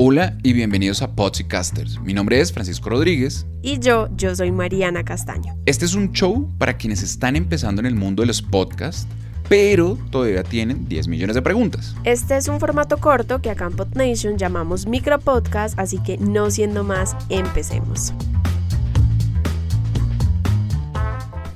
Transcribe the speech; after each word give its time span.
Hola 0.00 0.38
y 0.44 0.52
bienvenidos 0.52 1.02
a 1.02 1.16
Podcasters. 1.16 2.00
Mi 2.00 2.14
nombre 2.14 2.38
es 2.38 2.52
Francisco 2.52 2.88
Rodríguez. 2.88 3.48
Y 3.62 3.80
yo, 3.80 4.08
yo 4.16 4.32
soy 4.36 4.52
Mariana 4.52 5.02
Castaño. 5.02 5.56
Este 5.66 5.86
es 5.86 5.94
un 5.94 6.12
show 6.12 6.48
para 6.56 6.76
quienes 6.76 7.02
están 7.02 7.34
empezando 7.34 7.80
en 7.80 7.86
el 7.86 7.96
mundo 7.96 8.22
de 8.22 8.28
los 8.28 8.40
podcasts, 8.40 9.08
pero 9.48 9.98
todavía 10.12 10.44
tienen 10.44 10.88
10 10.88 11.08
millones 11.08 11.34
de 11.34 11.42
preguntas. 11.42 11.96
Este 12.04 12.36
es 12.36 12.46
un 12.46 12.60
formato 12.60 12.98
corto 12.98 13.42
que 13.42 13.50
acá 13.50 13.66
en 13.66 13.72
PodNation 13.72 14.38
llamamos 14.38 14.86
micropodcast, 14.86 15.76
así 15.80 16.00
que 16.00 16.16
no 16.16 16.48
siendo 16.52 16.84
más, 16.84 17.16
empecemos. 17.28 18.14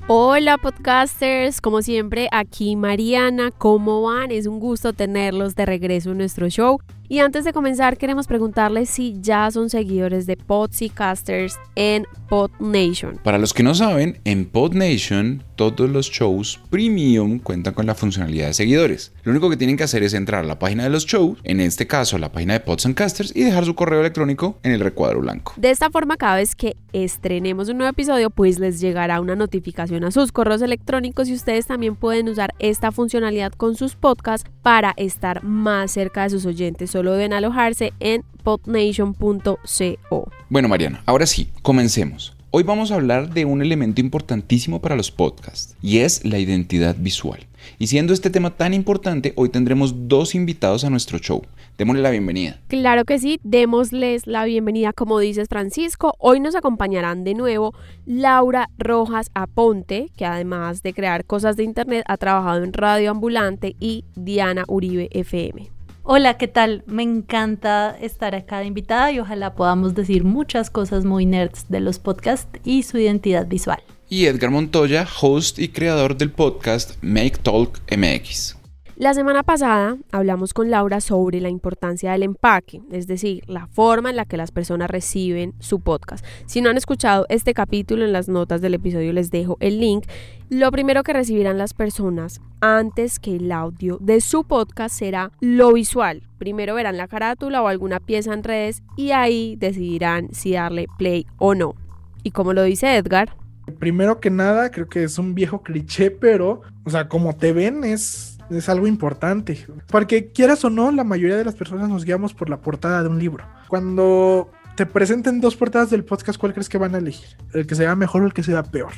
Hola 0.09 0.59
podcasters, 0.59 1.61
como 1.61 1.81
siempre 1.81 2.29
aquí 2.33 2.75
Mariana, 2.75 3.53
¿cómo 3.57 4.03
van? 4.03 4.33
Es 4.33 4.49
un 4.49 4.59
gusto 4.59 4.93
tenerlos 4.93 5.55
de 5.55 5.65
regreso 5.65 6.11
en 6.11 6.19
nuestro 6.19 6.49
show. 6.49 6.81
Y 7.13 7.19
antes 7.19 7.45
de 7.45 7.53
comenzar 7.53 7.99
queremos 7.99 8.27
preguntarles 8.27 8.89
si 8.89 9.19
ya 9.21 9.51
son 9.51 9.69
seguidores 9.69 10.25
de 10.25 10.39
Podcasters 10.39 11.59
en 11.75 12.07
PodNation. 12.31 13.19
Para 13.23 13.37
los 13.37 13.53
que 13.53 13.63
no 13.63 13.75
saben, 13.75 14.19
en 14.25 14.47
PodNation 14.47 15.45
todos 15.57 15.91
los 15.91 16.11
shows 16.11 16.59
premium 16.71 17.39
cuentan 17.39 17.75
con 17.75 17.85
la 17.85 17.95
funcionalidad 17.95 18.47
de 18.47 18.55
seguidores. 18.55 19.13
Lo 19.25 19.33
único 19.33 19.51
que 19.51 19.59
tienen 19.59 19.77
que 19.77 19.85
hacer 19.85 20.03
es 20.03 20.15
entrar 20.15 20.43
a 20.43 20.47
la 20.47 20.59
página 20.59 20.85
de 20.85 20.89
los 20.89 21.05
shows, 21.05 21.39
en 21.45 21.61
este 21.61 21.87
caso 21.87 22.17
la 22.17 22.33
página 22.33 22.55
de 22.55 22.61
Pods 22.61 22.87
and 22.87 22.95
Casters, 22.95 23.37
y 23.37 23.43
dejar 23.43 23.67
su 23.67 23.75
correo 23.75 24.01
electrónico 24.01 24.59
en 24.63 24.73
el 24.73 24.81
recuadro 24.81 25.21
blanco. 25.21 25.53
De 25.59 25.71
esta 25.71 25.91
forma, 25.91 26.17
cada 26.17 26.37
vez 26.37 26.57
que 26.57 26.77
estrenemos 26.95 27.69
un 27.69 27.77
nuevo 27.77 27.91
episodio, 27.91 28.31
pues 28.31 28.59
les 28.59 28.81
llegará 28.81 29.21
una 29.21 29.37
notificación 29.37 30.03
a 30.05 30.11
sus 30.11 30.33
correos 30.33 30.63
electrónicos 30.63 31.29
y 31.29 31.35
ustedes 31.35 31.67
también 31.67 31.95
pueden 31.95 32.31
usar 32.31 32.55
esta 32.59 32.91
funcionalidad 32.91 33.53
con 33.53 33.77
sus 33.77 33.95
podcasts 33.95 34.51
para 34.63 34.95
estar 34.97 35.45
más 35.45 35.93
cerca 35.93 36.23
de 36.23 36.31
sus 36.31 36.47
oyentes. 36.47 36.91
Solo 37.03 37.15
deben 37.15 37.33
alojarse 37.33 37.93
en 37.99 38.23
podnation.co. 38.45 40.31
Bueno, 40.49 40.69
Mariana, 40.69 41.03
ahora 41.05 41.27
sí, 41.27 41.49
comencemos. 41.63 42.37
Hoy 42.53 42.63
vamos 42.63 42.93
a 42.93 42.95
hablar 42.95 43.35
de 43.35 43.45
un 43.45 43.61
elemento 43.61 44.01
importantísimo 44.01 44.81
para 44.81 44.95
los 44.95 45.11
podcasts 45.11 45.75
y 45.83 45.99
es 45.99 46.25
la 46.25 46.39
identidad 46.39 46.95
visual. 46.97 47.41
Y 47.81 47.89
siendo 47.89 48.13
este 48.13 48.31
tema 48.31 48.51
tan 48.51 48.73
importante, 48.73 49.33
hoy 49.35 49.49
tendremos 49.49 50.07
dos 50.07 50.37
invitados 50.37 50.85
a 50.85 50.91
nuestro 50.91 51.19
show. 51.19 51.43
Démosle 51.77 52.03
la 52.03 52.11
bienvenida. 52.11 52.61
Claro 52.69 53.05
que 53.05 53.19
sí, 53.19 53.41
démosles 53.43 54.29
la 54.29 54.45
bienvenida 54.45 54.93
como 54.93 55.19
dices 55.19 55.49
Francisco. 55.49 56.15
Hoy 56.21 56.39
nos 56.39 56.55
acompañarán 56.55 57.25
de 57.25 57.35
nuevo 57.35 57.75
Laura 58.07 58.69
Rojas 58.79 59.33
Aponte, 59.35 60.13
que 60.17 60.25
además 60.25 60.85
de 60.85 60.95
crear 60.95 61.25
cosas 61.25 61.57
de 61.57 61.65
internet 61.65 62.05
ha 62.07 62.17
trabajado 62.17 62.63
en 62.63 62.73
Radio 62.73 63.11
Ambulante 63.11 63.75
y 63.81 64.05
Diana 64.15 64.63
Uribe 64.69 65.09
FM. 65.11 65.72
Hola, 66.05 66.37
¿qué 66.37 66.49
tal? 66.49 66.83
Me 66.87 67.05
encanta 67.05 67.97
estar 68.01 68.35
acá 68.35 68.59
de 68.59 68.67
invitada 68.67 69.13
y 69.13 69.21
ojalá 69.21 69.55
podamos 69.55 69.95
decir 69.95 70.25
muchas 70.25 70.69
cosas 70.69 71.05
muy 71.05 71.27
nerds 71.27 71.67
de 71.69 71.79
los 71.79 72.01
podcasts 72.01 72.59
y 72.65 72.83
su 72.83 72.99
identidad 72.99 73.47
visual. 73.47 73.81
Y 74.09 74.27
Edgar 74.27 74.51
Montoya, 74.51 75.07
host 75.21 75.61
y 75.61 75.69
creador 75.69 76.17
del 76.17 76.33
podcast 76.33 76.97
Make 77.03 77.39
Talk 77.45 77.79
MX. 77.97 78.62
La 79.03 79.15
semana 79.15 79.43
pasada 79.43 79.97
hablamos 80.13 80.55
con 80.55 80.71
Laura 80.71 81.01
sobre 81.01 81.41
la 81.41 81.49
importancia 81.49 82.13
del 82.13 82.23
empaque, 82.23 82.83
es 82.93 83.09
decir, 83.09 83.43
la 83.49 83.67
forma 83.67 84.11
en 84.11 84.15
la 84.15 84.27
que 84.27 84.37
las 84.37 84.53
personas 84.53 84.89
reciben 84.89 85.55
su 85.59 85.81
podcast. 85.81 86.25
Si 86.47 86.61
no 86.61 86.71
han 86.71 86.77
escuchado 86.77 87.27
este 87.29 87.53
capítulo 87.53 88.05
en 88.05 88.13
las 88.13 88.29
notas 88.29 88.61
del 88.61 88.75
episodio 88.75 89.13
les 89.13 89.33
dejo 89.33 89.57
el 89.59 89.81
link. 89.81 90.07
Lo 90.51 90.71
primero 90.71 91.03
que 91.03 91.15
recibirán 91.15 91.59
las 91.59 91.75
personas 91.75 92.41
antes 92.61 93.19
que 93.19 93.35
el 93.35 93.51
audio 93.51 93.99
de 94.01 94.21
su 94.21 94.45
podcast 94.45 94.97
será 94.97 95.33
lo 95.41 95.73
visual. 95.73 96.23
Primero 96.39 96.77
verán 96.77 96.97
la 96.97 97.09
carátula 97.09 97.61
o 97.61 97.67
alguna 97.67 97.99
pieza 97.99 98.33
en 98.33 98.45
redes 98.45 98.85
y 98.97 99.11
ahí 99.11 99.57
decidirán 99.57 100.33
si 100.33 100.53
darle 100.53 100.87
play 100.97 101.27
o 101.39 101.57
no. 101.57 101.75
Y 102.23 102.31
como 102.31 102.53
lo 102.53 102.63
dice 102.63 102.97
Edgar, 102.97 103.35
Primero 103.79 104.19
que 104.19 104.31
nada, 104.31 104.71
creo 104.71 104.89
que 104.89 105.05
es 105.05 105.19
un 105.19 105.35
viejo 105.35 105.63
cliché, 105.63 106.11
pero, 106.11 106.63
o 106.85 106.91
sea, 106.91 107.09
como 107.09 107.37
te 107.37 107.53
ven 107.53 107.85
es 107.85 108.32
es 108.57 108.69
algo 108.69 108.87
importante. 108.87 109.67
Porque 109.89 110.33
quieras 110.33 110.65
o 110.65 110.71
no, 110.71 110.91
la 110.93 111.05
mayoría 111.05 111.37
de 111.37 111.45
las 111.45 111.55
personas 111.55 111.89
nos 111.89 112.05
guiamos 112.05 112.35
por 112.35 112.51
la 112.51 112.61
portada 112.61 113.03
de 113.03 113.09
un 113.09 113.19
libro. 113.19 113.47
Cuando 113.69 114.51
te 114.77 114.87
presenten 114.87 115.41
dos 115.41 115.57
portadas 115.57 115.91
del 115.91 116.05
podcast, 116.05 116.39
¿cuál 116.39 116.53
crees 116.53 116.69
que 116.69 116.79
van 116.79 116.95
a 116.95 116.99
elegir? 116.99 117.37
¿El 117.53 117.67
que 117.67 117.75
sea 117.75 117.95
mejor 117.95 118.23
o 118.23 118.27
el 118.27 118.33
que 118.33 118.43
sea 118.43 118.63
peor? 118.63 118.93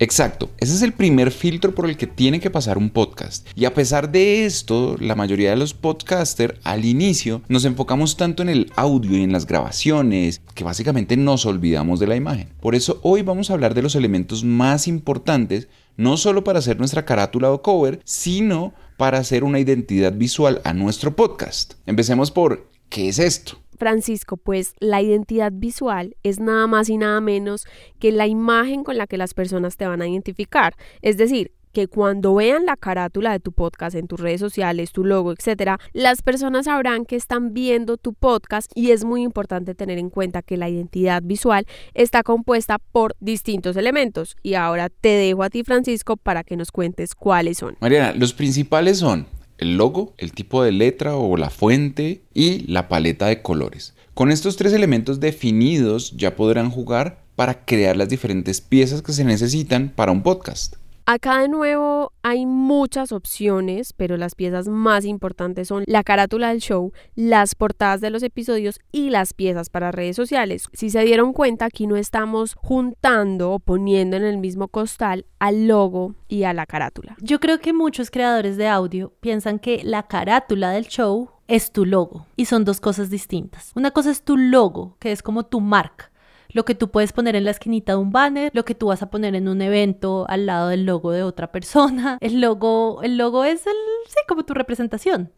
Exacto, 0.00 0.50
ese 0.58 0.74
es 0.74 0.82
el 0.82 0.92
primer 0.92 1.30
filtro 1.30 1.74
por 1.74 1.88
el 1.88 1.96
que 1.96 2.08
tiene 2.08 2.40
que 2.40 2.50
pasar 2.50 2.78
un 2.78 2.90
podcast. 2.90 3.46
Y 3.54 3.64
a 3.64 3.74
pesar 3.74 4.10
de 4.10 4.44
esto, 4.44 4.96
la 4.98 5.14
mayoría 5.14 5.50
de 5.50 5.56
los 5.56 5.72
podcasters 5.72 6.58
al 6.64 6.84
inicio 6.84 7.42
nos 7.48 7.64
enfocamos 7.64 8.16
tanto 8.16 8.42
en 8.42 8.48
el 8.48 8.72
audio 8.74 9.16
y 9.16 9.22
en 9.22 9.32
las 9.32 9.46
grabaciones 9.46 10.40
que 10.54 10.64
básicamente 10.64 11.16
nos 11.16 11.46
olvidamos 11.46 12.00
de 12.00 12.08
la 12.08 12.16
imagen. 12.16 12.48
Por 12.60 12.74
eso 12.74 12.98
hoy 13.02 13.22
vamos 13.22 13.50
a 13.50 13.54
hablar 13.54 13.74
de 13.74 13.82
los 13.82 13.94
elementos 13.94 14.42
más 14.42 14.88
importantes, 14.88 15.68
no 15.96 16.16
solo 16.16 16.42
para 16.42 16.58
hacer 16.58 16.78
nuestra 16.78 17.04
carátula 17.04 17.52
o 17.52 17.62
cover, 17.62 18.00
sino 18.04 18.74
para 18.96 19.18
hacer 19.18 19.44
una 19.44 19.60
identidad 19.60 20.12
visual 20.12 20.60
a 20.64 20.72
nuestro 20.72 21.14
podcast. 21.14 21.74
Empecemos 21.86 22.32
por, 22.32 22.68
¿qué 22.88 23.08
es 23.08 23.20
esto? 23.20 23.63
Francisco, 23.78 24.36
pues 24.36 24.74
la 24.80 25.02
identidad 25.02 25.52
visual 25.54 26.16
es 26.22 26.40
nada 26.40 26.66
más 26.66 26.88
y 26.88 26.98
nada 26.98 27.20
menos 27.20 27.66
que 27.98 28.12
la 28.12 28.26
imagen 28.26 28.84
con 28.84 28.96
la 28.96 29.06
que 29.06 29.16
las 29.16 29.34
personas 29.34 29.76
te 29.76 29.86
van 29.86 30.02
a 30.02 30.08
identificar. 30.08 30.74
Es 31.02 31.16
decir, 31.16 31.52
que 31.74 31.88
cuando 31.88 32.36
vean 32.36 32.64
la 32.64 32.76
carátula 32.76 33.32
de 33.32 33.40
tu 33.40 33.52
podcast 33.52 33.96
en 33.96 34.06
tus 34.06 34.20
redes 34.20 34.40
sociales, 34.40 34.92
tu 34.92 35.04
logo, 35.04 35.32
etcétera, 35.32 35.78
las 35.92 36.22
personas 36.22 36.64
sabrán 36.64 37.04
que 37.04 37.16
están 37.16 37.52
viendo 37.52 37.98
tu 37.98 38.14
podcast 38.14 38.70
y 38.74 38.92
es 38.92 39.04
muy 39.04 39.22
importante 39.22 39.74
tener 39.74 39.98
en 39.98 40.08
cuenta 40.08 40.40
que 40.40 40.56
la 40.56 40.70
identidad 40.70 41.20
visual 41.22 41.66
está 41.92 42.22
compuesta 42.22 42.78
por 42.78 43.16
distintos 43.20 43.76
elementos. 43.76 44.36
Y 44.42 44.54
ahora 44.54 44.88
te 44.88 45.08
dejo 45.08 45.42
a 45.42 45.50
ti, 45.50 45.64
Francisco, 45.64 46.16
para 46.16 46.44
que 46.44 46.56
nos 46.56 46.70
cuentes 46.70 47.14
cuáles 47.14 47.58
son. 47.58 47.76
Mariana, 47.80 48.14
los 48.14 48.32
principales 48.32 48.98
son 48.98 49.26
el 49.58 49.76
logo, 49.76 50.14
el 50.18 50.32
tipo 50.32 50.62
de 50.62 50.72
letra 50.72 51.16
o 51.16 51.36
la 51.36 51.50
fuente 51.50 52.22
y 52.34 52.66
la 52.70 52.88
paleta 52.88 53.26
de 53.26 53.42
colores. 53.42 53.94
Con 54.14 54.30
estos 54.30 54.56
tres 54.56 54.72
elementos 54.72 55.20
definidos 55.20 56.16
ya 56.16 56.36
podrán 56.36 56.70
jugar 56.70 57.24
para 57.36 57.64
crear 57.64 57.96
las 57.96 58.08
diferentes 58.08 58.60
piezas 58.60 59.02
que 59.02 59.12
se 59.12 59.24
necesitan 59.24 59.92
para 59.94 60.12
un 60.12 60.22
podcast. 60.22 60.76
Acá 61.06 61.40
de 61.40 61.48
nuevo 61.48 62.12
hay 62.22 62.46
muchas 62.46 63.12
opciones, 63.12 63.92
pero 63.92 64.16
las 64.16 64.34
piezas 64.34 64.68
más 64.68 65.04
importantes 65.04 65.68
son 65.68 65.84
la 65.86 66.02
carátula 66.02 66.48
del 66.48 66.60
show, 66.60 66.94
las 67.14 67.54
portadas 67.54 68.00
de 68.00 68.08
los 68.08 68.22
episodios 68.22 68.80
y 68.90 69.10
las 69.10 69.34
piezas 69.34 69.68
para 69.68 69.92
redes 69.92 70.16
sociales. 70.16 70.66
Si 70.72 70.88
se 70.88 71.02
dieron 71.02 71.34
cuenta, 71.34 71.66
aquí 71.66 71.86
no 71.86 71.96
estamos 71.96 72.54
juntando 72.54 73.52
o 73.52 73.58
poniendo 73.58 74.16
en 74.16 74.24
el 74.24 74.38
mismo 74.38 74.68
costal 74.68 75.26
al 75.38 75.68
logo 75.68 76.14
y 76.26 76.44
a 76.44 76.54
la 76.54 76.64
carátula. 76.64 77.16
Yo 77.20 77.38
creo 77.38 77.58
que 77.58 77.74
muchos 77.74 78.10
creadores 78.10 78.56
de 78.56 78.68
audio 78.68 79.12
piensan 79.20 79.58
que 79.58 79.82
la 79.84 80.04
carátula 80.04 80.70
del 80.70 80.86
show 80.86 81.28
es 81.48 81.70
tu 81.70 81.84
logo 81.84 82.24
y 82.34 82.46
son 82.46 82.64
dos 82.64 82.80
cosas 82.80 83.10
distintas. 83.10 83.72
Una 83.74 83.90
cosa 83.90 84.10
es 84.10 84.22
tu 84.22 84.38
logo, 84.38 84.96
que 85.00 85.12
es 85.12 85.22
como 85.22 85.44
tu 85.44 85.60
marca 85.60 86.13
lo 86.50 86.64
que 86.64 86.74
tú 86.74 86.90
puedes 86.90 87.12
poner 87.12 87.36
en 87.36 87.44
la 87.44 87.50
esquinita 87.50 87.92
de 87.92 87.98
un 87.98 88.12
banner, 88.12 88.50
lo 88.54 88.64
que 88.64 88.74
tú 88.74 88.86
vas 88.86 89.02
a 89.02 89.10
poner 89.10 89.34
en 89.34 89.48
un 89.48 89.60
evento 89.62 90.26
al 90.28 90.46
lado 90.46 90.68
del 90.68 90.86
logo 90.86 91.12
de 91.12 91.22
otra 91.22 91.50
persona. 91.52 92.18
El 92.20 92.40
logo, 92.40 93.02
el 93.02 93.18
logo 93.18 93.44
es 93.44 93.66
el, 93.66 93.74
sí, 94.08 94.18
como 94.28 94.44
tu 94.44 94.54
representación. 94.54 95.32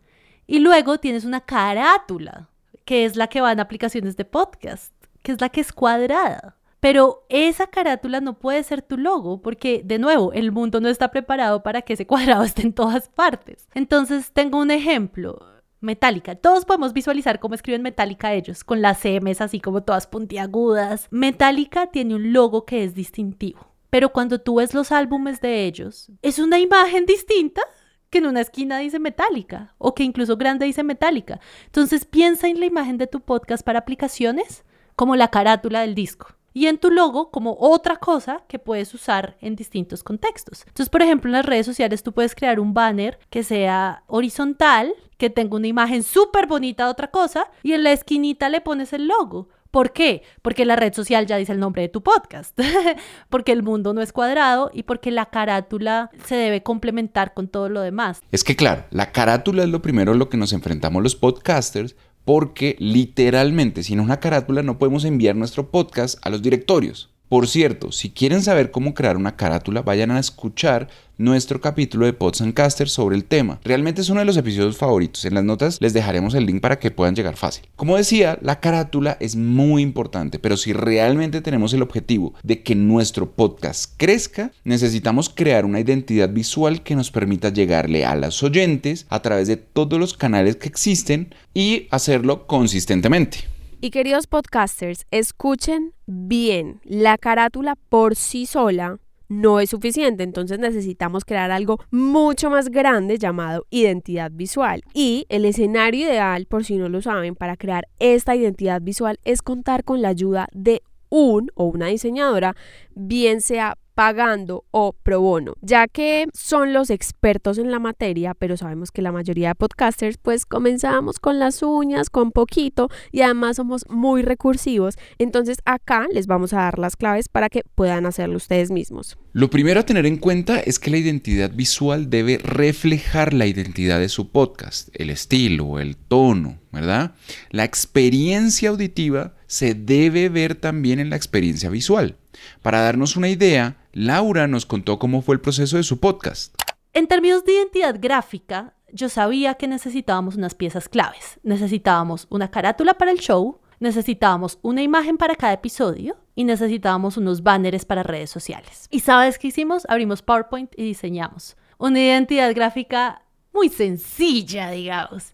Y 0.46 0.60
luego 0.60 0.98
tienes 0.98 1.24
una 1.24 1.40
carátula, 1.40 2.48
que 2.84 3.04
es 3.04 3.16
la 3.16 3.26
que 3.26 3.40
va 3.40 3.52
en 3.52 3.60
aplicaciones 3.60 4.16
de 4.16 4.24
podcast, 4.24 4.92
que 5.22 5.32
es 5.32 5.40
la 5.40 5.48
que 5.48 5.60
es 5.60 5.72
cuadrada. 5.72 6.56
Pero 6.80 7.24
esa 7.28 7.66
carátula 7.66 8.20
no 8.20 8.38
puede 8.38 8.62
ser 8.62 8.82
tu 8.82 8.96
logo 8.96 9.40
porque, 9.42 9.82
de 9.84 9.98
nuevo, 9.98 10.32
el 10.32 10.52
mundo 10.52 10.80
no 10.80 10.88
está 10.88 11.10
preparado 11.10 11.62
para 11.62 11.82
que 11.82 11.94
ese 11.94 12.06
cuadrado 12.06 12.44
esté 12.44 12.62
en 12.62 12.72
todas 12.72 13.08
partes. 13.08 13.68
Entonces, 13.74 14.32
tengo 14.32 14.58
un 14.58 14.70
ejemplo 14.70 15.55
Metallica. 15.80 16.34
Todos 16.34 16.64
podemos 16.64 16.92
visualizar 16.92 17.38
cómo 17.40 17.54
escriben 17.54 17.82
Metallica 17.82 18.34
ellos, 18.34 18.64
con 18.64 18.82
las 18.82 19.04
M's 19.04 19.40
así 19.40 19.60
como 19.60 19.82
todas 19.82 20.06
puntiagudas. 20.06 21.08
Metallica 21.10 21.86
tiene 21.88 22.14
un 22.14 22.32
logo 22.32 22.64
que 22.64 22.84
es 22.84 22.94
distintivo, 22.94 23.74
pero 23.90 24.12
cuando 24.12 24.40
tú 24.40 24.56
ves 24.56 24.74
los 24.74 24.92
álbumes 24.92 25.40
de 25.40 25.64
ellos, 25.64 26.10
es 26.22 26.38
una 26.38 26.58
imagen 26.58 27.06
distinta 27.06 27.62
que 28.10 28.18
en 28.18 28.26
una 28.26 28.40
esquina 28.40 28.78
dice 28.78 28.98
Metallica 28.98 29.74
o 29.78 29.94
que 29.94 30.04
incluso 30.04 30.36
grande 30.36 30.64
dice 30.66 30.82
Metallica. 30.84 31.40
Entonces 31.66 32.04
piensa 32.04 32.48
en 32.48 32.60
la 32.60 32.66
imagen 32.66 32.98
de 32.98 33.06
tu 33.06 33.20
podcast 33.20 33.64
para 33.64 33.80
aplicaciones 33.80 34.64
como 34.94 35.16
la 35.16 35.28
carátula 35.28 35.80
del 35.80 35.94
disco. 35.94 36.28
y 36.56 36.68
en 36.68 36.78
tu 36.78 36.90
logo 36.90 37.30
como 37.30 37.54
otra 37.60 37.96
cosa 37.96 38.42
que 38.48 38.58
puedes 38.58 38.94
usar 38.94 39.36
en 39.42 39.56
distintos 39.56 40.02
contextos. 40.02 40.62
Entonces, 40.66 40.88
por 40.88 41.02
ejemplo, 41.02 41.28
en 41.28 41.32
las 41.34 41.44
redes 41.44 41.66
sociales 41.66 42.02
tú 42.02 42.14
puedes 42.14 42.34
crear 42.34 42.58
un 42.60 42.72
banner 42.72 43.18
que 43.28 43.42
sea 43.42 44.04
horizontal, 44.06 44.94
que 45.16 45.30
tenga 45.30 45.56
una 45.56 45.66
imagen 45.66 46.02
súper 46.02 46.46
bonita 46.46 46.84
de 46.84 46.90
otra 46.90 47.10
cosa 47.10 47.46
y 47.62 47.72
en 47.72 47.82
la 47.82 47.92
esquinita 47.92 48.48
le 48.48 48.60
pones 48.60 48.92
el 48.92 49.08
logo. 49.08 49.48
¿Por 49.70 49.92
qué? 49.92 50.22
Porque 50.42 50.64
la 50.64 50.76
red 50.76 50.94
social 50.94 51.26
ya 51.26 51.36
dice 51.36 51.52
el 51.52 51.58
nombre 51.58 51.82
de 51.82 51.88
tu 51.88 52.02
podcast, 52.02 52.58
porque 53.28 53.52
el 53.52 53.62
mundo 53.62 53.92
no 53.92 54.00
es 54.00 54.12
cuadrado 54.12 54.70
y 54.72 54.84
porque 54.84 55.10
la 55.10 55.26
carátula 55.26 56.10
se 56.24 56.36
debe 56.36 56.62
complementar 56.62 57.34
con 57.34 57.48
todo 57.48 57.68
lo 57.68 57.82
demás. 57.82 58.22
Es 58.32 58.42
que 58.42 58.56
claro, 58.56 58.84
la 58.90 59.12
carátula 59.12 59.64
es 59.64 59.68
lo 59.68 59.82
primero 59.82 60.12
a 60.12 60.14
lo 60.14 60.30
que 60.30 60.38
nos 60.38 60.52
enfrentamos 60.52 61.02
los 61.02 61.14
podcasters 61.14 61.94
porque 62.24 62.76
literalmente 62.78 63.82
sin 63.82 64.00
una 64.00 64.18
carátula 64.18 64.62
no 64.62 64.78
podemos 64.78 65.04
enviar 65.04 65.36
nuestro 65.36 65.70
podcast 65.70 66.18
a 66.26 66.30
los 66.30 66.42
directorios. 66.42 67.15
Por 67.28 67.48
cierto, 67.48 67.90
si 67.90 68.10
quieren 68.10 68.40
saber 68.40 68.70
cómo 68.70 68.94
crear 68.94 69.16
una 69.16 69.34
carátula, 69.34 69.82
vayan 69.82 70.12
a 70.12 70.20
escuchar 70.20 70.88
nuestro 71.18 71.60
capítulo 71.60 72.06
de 72.06 72.12
Pods 72.12 72.42
and 72.42 72.54
Casters 72.54 72.92
sobre 72.92 73.16
el 73.16 73.24
tema. 73.24 73.58
Realmente 73.64 74.00
es 74.00 74.10
uno 74.10 74.20
de 74.20 74.26
los 74.26 74.36
episodios 74.36 74.76
favoritos. 74.76 75.24
En 75.24 75.34
las 75.34 75.42
notas 75.42 75.80
les 75.80 75.92
dejaremos 75.92 76.34
el 76.34 76.46
link 76.46 76.60
para 76.60 76.78
que 76.78 76.92
puedan 76.92 77.16
llegar 77.16 77.34
fácil. 77.36 77.64
Como 77.74 77.96
decía, 77.96 78.38
la 78.42 78.60
carátula 78.60 79.16
es 79.18 79.34
muy 79.34 79.82
importante, 79.82 80.38
pero 80.38 80.56
si 80.56 80.72
realmente 80.72 81.40
tenemos 81.40 81.72
el 81.74 81.82
objetivo 81.82 82.32
de 82.44 82.62
que 82.62 82.76
nuestro 82.76 83.28
podcast 83.28 83.92
crezca, 83.96 84.52
necesitamos 84.62 85.28
crear 85.28 85.64
una 85.64 85.80
identidad 85.80 86.28
visual 86.28 86.84
que 86.84 86.94
nos 86.94 87.10
permita 87.10 87.48
llegarle 87.48 88.04
a 88.04 88.14
los 88.14 88.40
oyentes 88.44 89.04
a 89.08 89.20
través 89.20 89.48
de 89.48 89.56
todos 89.56 89.98
los 89.98 90.14
canales 90.14 90.54
que 90.54 90.68
existen 90.68 91.34
y 91.54 91.88
hacerlo 91.90 92.46
consistentemente. 92.46 93.55
Y 93.86 93.90
queridos 93.90 94.26
podcasters, 94.26 95.06
escuchen 95.12 95.94
bien, 96.06 96.80
la 96.82 97.16
carátula 97.18 97.76
por 97.88 98.16
sí 98.16 98.44
sola 98.44 98.98
no 99.28 99.60
es 99.60 99.70
suficiente, 99.70 100.24
entonces 100.24 100.58
necesitamos 100.58 101.24
crear 101.24 101.52
algo 101.52 101.78
mucho 101.92 102.50
más 102.50 102.68
grande 102.68 103.16
llamado 103.16 103.64
identidad 103.70 104.32
visual. 104.32 104.82
Y 104.92 105.24
el 105.28 105.44
escenario 105.44 106.08
ideal, 106.08 106.46
por 106.46 106.64
si 106.64 106.78
no 106.78 106.88
lo 106.88 107.00
saben, 107.00 107.36
para 107.36 107.56
crear 107.56 107.86
esta 108.00 108.34
identidad 108.34 108.82
visual 108.82 109.20
es 109.22 109.40
contar 109.40 109.84
con 109.84 110.02
la 110.02 110.08
ayuda 110.08 110.48
de 110.50 110.82
un 111.08 111.52
o 111.54 111.66
una 111.66 111.86
diseñadora, 111.86 112.56
bien 112.96 113.40
sea 113.40 113.78
pagando 113.96 114.66
o 114.72 114.92
pro 114.92 115.22
bono, 115.22 115.54
ya 115.62 115.88
que 115.88 116.26
son 116.34 116.74
los 116.74 116.90
expertos 116.90 117.56
en 117.56 117.70
la 117.70 117.78
materia, 117.78 118.34
pero 118.34 118.58
sabemos 118.58 118.90
que 118.90 119.00
la 119.00 119.10
mayoría 119.10 119.48
de 119.48 119.54
podcasters 119.54 120.18
pues 120.18 120.44
comenzamos 120.44 121.18
con 121.18 121.38
las 121.38 121.62
uñas, 121.62 122.10
con 122.10 122.30
poquito 122.30 122.90
y 123.10 123.22
además 123.22 123.56
somos 123.56 123.86
muy 123.88 124.20
recursivos, 124.20 124.98
entonces 125.16 125.56
acá 125.64 126.06
les 126.12 126.26
vamos 126.26 126.52
a 126.52 126.58
dar 126.58 126.78
las 126.78 126.94
claves 126.94 127.30
para 127.30 127.48
que 127.48 127.62
puedan 127.74 128.04
hacerlo 128.04 128.36
ustedes 128.36 128.70
mismos. 128.70 129.16
Lo 129.32 129.48
primero 129.48 129.80
a 129.80 129.86
tener 129.86 130.04
en 130.04 130.18
cuenta 130.18 130.60
es 130.60 130.78
que 130.78 130.90
la 130.90 130.98
identidad 130.98 131.50
visual 131.54 132.10
debe 132.10 132.36
reflejar 132.36 133.32
la 133.32 133.46
identidad 133.46 133.98
de 133.98 134.10
su 134.10 134.30
podcast, 134.30 134.90
el 134.92 135.08
estilo, 135.08 135.80
el 135.80 135.96
tono, 135.96 136.58
¿verdad? 136.70 137.14
La 137.50 137.64
experiencia 137.64 138.68
auditiva 138.68 139.32
se 139.46 139.72
debe 139.72 140.28
ver 140.28 140.54
también 140.54 141.00
en 141.00 141.08
la 141.08 141.16
experiencia 141.16 141.70
visual. 141.70 142.16
Para 142.62 142.80
darnos 142.80 143.16
una 143.16 143.28
idea, 143.28 143.76
Laura 143.98 144.46
nos 144.46 144.66
contó 144.66 144.98
cómo 144.98 145.22
fue 145.22 145.36
el 145.36 145.40
proceso 145.40 145.78
de 145.78 145.82
su 145.82 146.00
podcast. 146.00 146.54
En 146.92 147.06
términos 147.06 147.46
de 147.46 147.54
identidad 147.54 147.96
gráfica, 147.98 148.74
yo 148.92 149.08
sabía 149.08 149.54
que 149.54 149.66
necesitábamos 149.66 150.36
unas 150.36 150.54
piezas 150.54 150.90
claves. 150.90 151.40
Necesitábamos 151.42 152.26
una 152.28 152.50
carátula 152.50 152.98
para 152.98 153.10
el 153.10 153.20
show, 153.20 153.58
necesitábamos 153.80 154.58
una 154.60 154.82
imagen 154.82 155.16
para 155.16 155.34
cada 155.34 155.54
episodio 155.54 156.18
y 156.34 156.44
necesitábamos 156.44 157.16
unos 157.16 157.42
banners 157.42 157.86
para 157.86 158.02
redes 158.02 158.28
sociales. 158.28 158.86
¿Y 158.90 159.00
sabes 159.00 159.38
qué 159.38 159.48
hicimos? 159.48 159.86
Abrimos 159.88 160.20
PowerPoint 160.20 160.74
y 160.76 160.84
diseñamos 160.84 161.56
una 161.78 161.98
identidad 161.98 162.54
gráfica 162.54 163.22
muy 163.54 163.70
sencilla, 163.70 164.72
digamos 164.72 165.32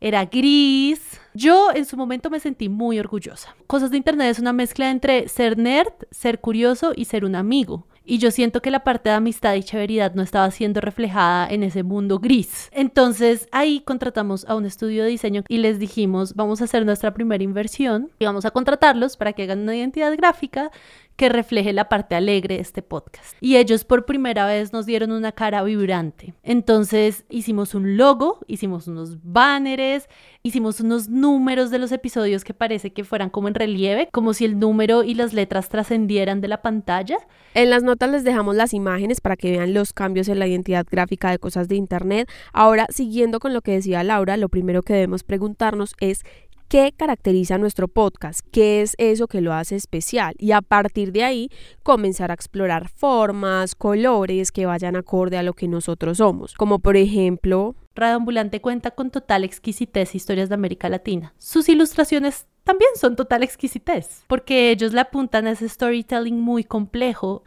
era 0.00 0.24
gris. 0.24 1.20
Yo 1.34 1.70
en 1.74 1.84
su 1.84 1.96
momento 1.96 2.30
me 2.30 2.40
sentí 2.40 2.68
muy 2.68 2.98
orgullosa. 2.98 3.54
Cosas 3.66 3.90
de 3.90 3.96
Internet 3.96 4.30
es 4.30 4.38
una 4.38 4.52
mezcla 4.52 4.90
entre 4.90 5.28
ser 5.28 5.58
nerd, 5.58 5.92
ser 6.10 6.40
curioso 6.40 6.92
y 6.94 7.04
ser 7.04 7.24
un 7.24 7.34
amigo. 7.34 7.86
Y 8.10 8.16
yo 8.16 8.30
siento 8.30 8.62
que 8.62 8.70
la 8.70 8.84
parte 8.84 9.10
de 9.10 9.16
amistad 9.16 9.52
y 9.52 9.62
chéveridad 9.62 10.14
no 10.14 10.22
estaba 10.22 10.50
siendo 10.50 10.80
reflejada 10.80 11.46
en 11.46 11.62
ese 11.62 11.82
mundo 11.82 12.18
gris. 12.18 12.70
Entonces 12.72 13.46
ahí 13.52 13.80
contratamos 13.80 14.46
a 14.48 14.56
un 14.56 14.64
estudio 14.64 15.04
de 15.04 15.10
diseño 15.10 15.44
y 15.46 15.58
les 15.58 15.78
dijimos, 15.78 16.34
vamos 16.34 16.62
a 16.62 16.64
hacer 16.64 16.86
nuestra 16.86 17.12
primera 17.12 17.44
inversión 17.44 18.10
y 18.18 18.24
vamos 18.24 18.46
a 18.46 18.50
contratarlos 18.50 19.18
para 19.18 19.34
que 19.34 19.42
hagan 19.42 19.60
una 19.60 19.76
identidad 19.76 20.16
gráfica 20.16 20.70
que 21.18 21.28
refleje 21.28 21.72
la 21.72 21.88
parte 21.88 22.14
alegre 22.14 22.54
de 22.54 22.60
este 22.60 22.80
podcast. 22.80 23.34
Y 23.40 23.56
ellos 23.56 23.82
por 23.82 24.06
primera 24.06 24.46
vez 24.46 24.72
nos 24.72 24.86
dieron 24.86 25.10
una 25.10 25.32
cara 25.32 25.64
vibrante. 25.64 26.32
Entonces 26.44 27.24
hicimos 27.28 27.74
un 27.74 27.96
logo, 27.96 28.38
hicimos 28.46 28.86
unos 28.86 29.18
banners, 29.24 30.08
hicimos 30.44 30.78
unos 30.78 31.08
números 31.08 31.72
de 31.72 31.80
los 31.80 31.90
episodios 31.90 32.44
que 32.44 32.54
parece 32.54 32.92
que 32.92 33.02
fueran 33.02 33.30
como 33.30 33.48
en 33.48 33.54
relieve, 33.54 34.08
como 34.12 34.32
si 34.32 34.44
el 34.44 34.60
número 34.60 35.02
y 35.02 35.14
las 35.14 35.32
letras 35.32 35.68
trascendieran 35.68 36.40
de 36.40 36.46
la 36.46 36.62
pantalla. 36.62 37.18
En 37.52 37.70
las 37.70 37.82
notas 37.82 38.12
les 38.12 38.22
dejamos 38.22 38.54
las 38.54 38.72
imágenes 38.72 39.20
para 39.20 39.36
que 39.36 39.50
vean 39.50 39.74
los 39.74 39.92
cambios 39.92 40.28
en 40.28 40.38
la 40.38 40.46
identidad 40.46 40.86
gráfica 40.88 41.32
de 41.32 41.40
cosas 41.40 41.66
de 41.66 41.74
Internet. 41.74 42.30
Ahora, 42.52 42.86
siguiendo 42.90 43.40
con 43.40 43.52
lo 43.52 43.60
que 43.60 43.72
decía 43.72 44.04
Laura, 44.04 44.36
lo 44.36 44.48
primero 44.48 44.84
que 44.84 44.92
debemos 44.92 45.24
preguntarnos 45.24 45.96
es 45.98 46.22
qué 46.68 46.92
caracteriza 46.94 47.56
nuestro 47.56 47.88
podcast, 47.88 48.40
qué 48.52 48.82
es 48.82 48.94
eso 48.98 49.26
que 49.26 49.40
lo 49.40 49.54
hace 49.54 49.74
especial 49.74 50.34
y 50.38 50.52
a 50.52 50.60
partir 50.60 51.12
de 51.12 51.24
ahí 51.24 51.50
comenzar 51.82 52.30
a 52.30 52.34
explorar 52.34 52.88
formas, 52.88 53.74
colores 53.74 54.52
que 54.52 54.66
vayan 54.66 54.94
acorde 54.94 55.38
a 55.38 55.42
lo 55.42 55.54
que 55.54 55.66
nosotros 55.66 56.18
somos, 56.18 56.54
como 56.54 56.78
por 56.78 56.96
ejemplo... 56.96 57.74
Radio 57.94 58.16
Ambulante 58.16 58.60
cuenta 58.60 58.92
con 58.92 59.10
total 59.10 59.44
exquisitez 59.44 60.14
historias 60.14 60.48
de 60.50 60.54
América 60.54 60.88
Latina. 60.88 61.34
Sus 61.38 61.68
ilustraciones 61.68 62.46
también 62.64 62.90
son 62.96 63.16
total 63.16 63.42
exquisitez, 63.42 64.24
porque 64.26 64.70
ellos 64.70 64.92
le 64.92 65.00
apuntan 65.00 65.46
a 65.46 65.52
ese 65.52 65.68
storytelling 65.68 66.38
muy 66.38 66.64
complejo 66.64 67.42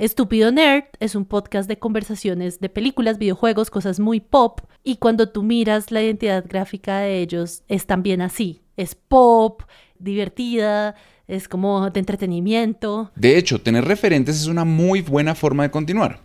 Estúpido 0.00 0.50
Nerd 0.50 0.84
es 0.98 1.14
un 1.14 1.26
podcast 1.26 1.68
de 1.68 1.78
conversaciones 1.78 2.58
de 2.58 2.70
películas, 2.70 3.18
videojuegos, 3.18 3.68
cosas 3.68 4.00
muy 4.00 4.18
pop. 4.18 4.60
Y 4.82 4.96
cuando 4.96 5.28
tú 5.28 5.42
miras 5.42 5.90
la 5.90 6.00
identidad 6.00 6.42
gráfica 6.48 7.00
de 7.00 7.20
ellos, 7.20 7.64
es 7.68 7.84
también 7.84 8.22
así. 8.22 8.62
Es 8.78 8.94
pop, 8.94 9.60
divertida, 9.98 10.94
es 11.28 11.48
como 11.48 11.90
de 11.90 12.00
entretenimiento. 12.00 13.12
De 13.14 13.36
hecho, 13.36 13.60
tener 13.60 13.84
referentes 13.84 14.36
es 14.36 14.46
una 14.46 14.64
muy 14.64 15.02
buena 15.02 15.34
forma 15.34 15.64
de 15.64 15.70
continuar. 15.70 16.20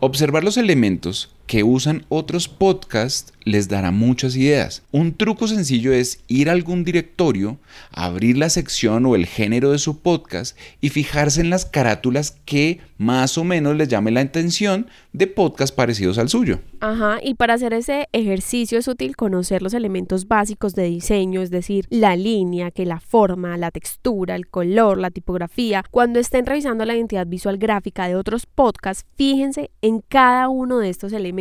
Observar 0.00 0.42
los 0.42 0.56
elementos 0.56 1.36
que 1.48 1.64
usan 1.64 2.04
otros 2.10 2.46
podcasts 2.46 3.32
les 3.42 3.68
dará 3.68 3.90
muchas 3.90 4.36
ideas. 4.36 4.82
Un 4.92 5.14
truco 5.14 5.48
sencillo 5.48 5.94
es 5.94 6.22
ir 6.28 6.50
a 6.50 6.52
algún 6.52 6.84
directorio, 6.84 7.58
abrir 7.90 8.36
la 8.36 8.50
sección 8.50 9.06
o 9.06 9.16
el 9.16 9.24
género 9.24 9.72
de 9.72 9.78
su 9.78 10.00
podcast 10.00 10.56
y 10.82 10.90
fijarse 10.90 11.40
en 11.40 11.48
las 11.48 11.64
carátulas 11.64 12.36
que 12.44 12.80
más 12.98 13.38
o 13.38 13.44
menos 13.44 13.74
les 13.76 13.88
llame 13.88 14.10
la 14.10 14.20
atención 14.20 14.88
de 15.14 15.26
podcasts 15.28 15.74
parecidos 15.74 16.18
al 16.18 16.28
suyo. 16.28 16.60
Ajá, 16.80 17.18
y 17.22 17.34
para 17.34 17.54
hacer 17.54 17.72
ese 17.72 18.08
ejercicio 18.12 18.78
es 18.78 18.86
útil 18.86 19.16
conocer 19.16 19.62
los 19.62 19.72
elementos 19.72 20.28
básicos 20.28 20.74
de 20.74 20.84
diseño, 20.84 21.40
es 21.40 21.50
decir, 21.50 21.86
la 21.88 22.14
línea, 22.14 22.70
que 22.70 22.84
la 22.84 23.00
forma, 23.00 23.56
la 23.56 23.70
textura, 23.70 24.36
el 24.36 24.48
color, 24.48 24.98
la 24.98 25.10
tipografía. 25.10 25.82
Cuando 25.90 26.20
estén 26.20 26.44
revisando 26.44 26.84
la 26.84 26.94
identidad 26.94 27.26
visual 27.26 27.56
gráfica 27.56 28.06
de 28.08 28.16
otros 28.16 28.44
podcasts, 28.44 29.06
fíjense 29.16 29.70
en 29.80 30.00
cada 30.06 30.50
uno 30.50 30.78
de 30.78 30.90
estos 30.90 31.12
elementos 31.14 31.37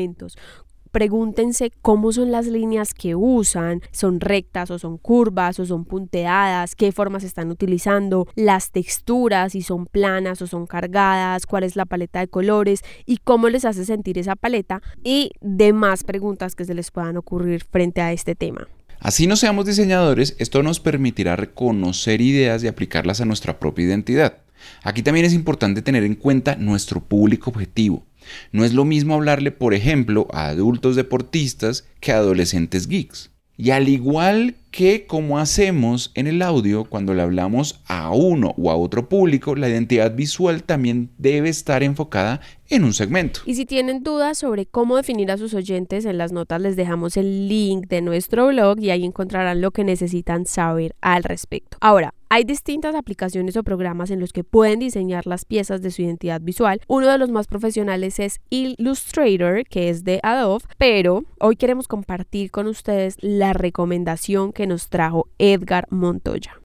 Pregúntense 0.92 1.72
cómo 1.82 2.12
son 2.12 2.32
las 2.32 2.48
líneas 2.48 2.94
que 2.94 3.13
usan, 3.13 3.82
son 3.92 4.20
rectas 4.20 4.72
o 4.72 4.80
son 4.80 4.98
curvas 4.98 5.60
o 5.60 5.66
son 5.66 5.86
punteadas, 5.86 6.75
qué 6.75 6.92
formas 6.92 7.24
están 7.24 7.51
utilizando, 7.51 8.27
las 8.36 8.72
texturas, 8.72 9.51
si 9.51 9.62
son 9.62 9.86
planas 9.86 10.42
o 10.42 10.48
son 10.48 10.66
cargadas, 10.66 11.46
cuál 11.46 11.63
es 11.63 11.75
la 11.75 11.86
paleta 11.86 12.20
de 12.20 12.27
colores 12.27 12.82
y 13.06 13.18
cómo 13.18 13.50
les 13.50 13.66
hace 13.66 13.86
sentir 13.86 14.18
esa 14.18 14.36
paleta 14.36 14.82
y 15.04 15.32
demás 15.42 16.04
preguntas 16.04 16.56
que 16.56 16.66
se 16.66 16.74
les 16.74 16.89
puedan 16.89 17.18
ocurrir 17.18 17.63
frente 17.70 18.01
a 18.01 18.12
este 18.12 18.34
tema. 18.34 18.68
Así 19.00 19.27
no 19.27 19.36
seamos 19.36 19.66
diseñadores, 19.66 20.36
esto 20.39 20.63
nos 20.63 20.80
permitirá 20.80 21.36
reconocer 21.36 22.22
ideas 22.22 22.63
y 22.63 22.68
aplicarlas 22.68 23.22
a 23.22 23.25
nuestra 23.25 23.60
propia 23.60 23.86
identidad. 23.86 24.38
Aquí 24.82 25.04
también 25.04 25.25
es 25.25 25.34
importante 25.34 25.84
tener 25.84 26.04
en 26.04 26.16
cuenta 26.16 26.56
nuestro 26.56 27.01
público 27.01 27.51
objetivo. 27.51 28.07
No 28.52 28.66
es 28.66 28.74
lo 28.74 28.86
mismo 28.86 29.16
hablarle, 29.16 29.52
por 29.52 29.74
ejemplo, 29.74 30.28
a 30.32 30.48
adultos 30.48 30.96
deportistas 30.96 31.86
que 32.00 32.12
a 32.12 32.18
adolescentes 32.18 32.88
geeks. 32.88 33.32
Y 33.60 33.72
al 33.72 33.90
igual 33.90 34.56
que 34.70 35.08
como 35.08 35.40
hacemos 35.40 36.12
en 36.14 36.28
el 36.28 36.44
audio 36.44 36.86
cuando 36.86 37.16
le 37.16 37.24
hablamos 37.24 37.82
a 37.88 38.12
uno 38.12 38.54
o 38.56 38.70
a 38.70 38.76
otro 38.76 39.10
público, 39.10 39.56
la 39.56 39.68
identidad 39.68 40.14
visual 40.14 40.62
también 40.62 41.10
debe 41.18 41.50
estar 41.50 41.82
enfocada 41.82 42.40
en 42.70 42.84
un 42.84 42.94
segmento. 42.94 43.40
Y 43.48 43.56
si 43.56 43.66
tienen 43.66 44.04
dudas 44.04 44.38
sobre 44.38 44.68
cómo 44.68 44.96
definir 44.96 45.32
a 45.32 45.38
sus 45.38 45.56
oyentes, 45.56 46.06
en 46.06 46.20
las 46.20 46.32
notas 46.32 46.62
les 46.62 46.76
dejamos 46.76 47.18
el 47.18 47.48
link 47.48 47.88
de 47.88 48.04
nuestro 48.04 48.48
blog 48.50 48.80
y 48.80 48.92
ahí 48.92 49.04
encontrarán 49.04 49.60
lo 49.60 49.72
que 49.72 49.84
necesitan 49.84 50.46
saber 50.46 50.96
al 51.02 51.24
respecto. 51.24 51.78
Ahora, 51.82 52.14
Hay 52.30 52.44
distintas 52.44 52.94
aplicaciones 52.94 53.56
o 53.56 53.64
programas 53.64 54.12
en 54.12 54.20
los 54.20 54.34
que 54.34 54.44
pueden 54.44 54.80
diseñar 54.80 55.26
las 55.28 55.46
piezas 55.46 55.82
de 55.82 55.92
su 55.92 56.02
identidad 56.02 56.42
visual. 56.42 56.82
Uno 56.88 57.08
de 57.08 57.18
los 57.18 57.30
más 57.30 57.48
profesionales 57.48 58.20
es 58.20 58.42
Illustrator, 58.50 59.64
que 59.64 59.90
es 59.90 60.04
de 60.04 60.20
Adobe, 60.24 60.66
pero 60.78 61.24
hoy 61.40 61.56
queremos 61.56 61.88
compartir 61.88 62.52
con 62.52 62.68
ustedes 62.68 63.16
la 63.22 63.54
recomendación 63.54 64.52
que 64.52 64.68
nos 64.68 64.90
trajo 64.90 65.30
Edgar 65.38 65.88
Montoya. 65.90 66.60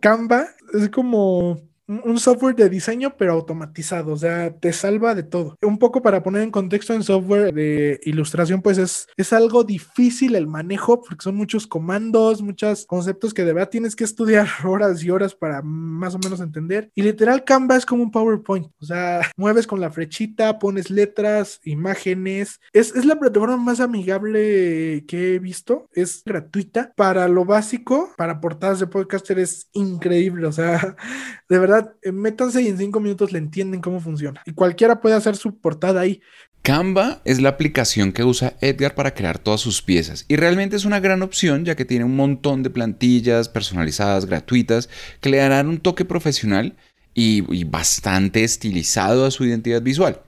Canva 0.00 0.48
es 0.74 0.90
como 0.90 1.62
un 1.86 2.18
software 2.18 2.56
de 2.56 2.68
diseño, 2.68 3.16
pero 3.16 3.32
automatizado, 3.32 4.12
o 4.12 4.16
sea, 4.16 4.52
te 4.54 4.72
salva 4.72 5.14
de 5.14 5.22
todo. 5.22 5.56
Un 5.62 5.78
poco 5.78 6.02
para 6.02 6.22
poner 6.22 6.42
en 6.42 6.50
contexto 6.50 6.92
en 6.94 7.02
software 7.02 7.54
de 7.54 8.00
ilustración, 8.04 8.62
pues 8.62 8.78
es, 8.78 9.08
es 9.16 9.32
algo 9.32 9.64
difícil 9.64 10.34
el 10.34 10.46
manejo, 10.46 11.02
porque 11.02 11.22
son 11.22 11.36
muchos 11.36 11.66
comandos, 11.66 12.42
muchos 12.42 12.86
conceptos 12.86 13.32
que 13.32 13.44
de 13.44 13.52
verdad 13.52 13.70
tienes 13.70 13.94
que 13.94 14.04
estudiar 14.04 14.48
horas 14.64 15.02
y 15.02 15.10
horas 15.10 15.34
para 15.34 15.62
más 15.62 16.14
o 16.14 16.18
menos 16.18 16.40
entender. 16.40 16.90
Y 16.94 17.02
literal, 17.02 17.44
Canva 17.44 17.76
es 17.76 17.86
como 17.86 18.02
un 18.02 18.10
PowerPoint, 18.10 18.68
o 18.80 18.84
sea, 18.84 19.20
mueves 19.36 19.66
con 19.66 19.80
la 19.80 19.90
flechita, 19.90 20.58
pones 20.58 20.90
letras, 20.90 21.60
imágenes. 21.64 22.60
Es, 22.72 22.94
es 22.94 23.04
la 23.04 23.18
plataforma 23.18 23.56
más 23.56 23.80
amigable 23.80 25.04
que 25.06 25.34
he 25.34 25.38
visto, 25.38 25.88
es 25.92 26.22
gratuita. 26.24 26.92
Para 26.96 27.28
lo 27.28 27.44
básico, 27.44 28.12
para 28.16 28.40
portadas 28.40 28.80
de 28.80 28.86
podcaster 28.86 29.38
es 29.38 29.68
increíble, 29.72 30.46
o 30.46 30.52
sea, 30.52 30.96
de 31.48 31.58
verdad 31.58 31.75
eh, 32.02 32.12
métanse 32.12 32.62
y 32.62 32.68
en 32.68 32.78
cinco 32.78 33.00
minutos 33.00 33.32
le 33.32 33.38
entienden 33.38 33.80
cómo 33.80 34.00
funciona. 34.00 34.42
Y 34.46 34.52
cualquiera 34.52 35.00
puede 35.00 35.14
hacer 35.14 35.36
su 35.36 35.58
portada 35.58 36.00
ahí. 36.00 36.20
Canva 36.62 37.20
es 37.24 37.40
la 37.40 37.50
aplicación 37.50 38.12
que 38.12 38.24
usa 38.24 38.54
Edgar 38.60 38.96
para 38.96 39.14
crear 39.14 39.38
todas 39.38 39.60
sus 39.60 39.82
piezas 39.82 40.24
y 40.26 40.34
realmente 40.34 40.74
es 40.74 40.84
una 40.84 40.98
gran 40.98 41.22
opción 41.22 41.64
ya 41.64 41.76
que 41.76 41.84
tiene 41.84 42.04
un 42.04 42.16
montón 42.16 42.64
de 42.64 42.70
plantillas 42.70 43.48
personalizadas, 43.48 44.26
gratuitas, 44.26 44.88
que 45.20 45.30
le 45.30 45.36
darán 45.36 45.68
un 45.68 45.78
toque 45.78 46.04
profesional 46.04 46.76
y, 47.14 47.44
y, 47.54 47.62
bastante 47.62 48.42
estilizado 48.42 49.26
a 49.26 49.30
su 49.30 49.44
identidad 49.44 49.80
visual. 49.80 50.20